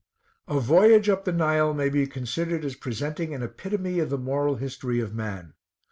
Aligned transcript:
A 0.47 0.59
voyage 0.59 1.09
up 1.09 1.25
the 1.25 1.31
Nile 1.31 1.75
may 1.75 1.87
be 1.87 2.07
considered 2.07 2.65
as 2.65 2.73
presenting 2.73 3.35
an 3.35 3.43
epitome 3.43 3.99
of 3.99 4.09
the 4.09 4.17
moral 4.17 4.55
history 4.55 4.99
of 4.99 5.13
man. 5.13 5.53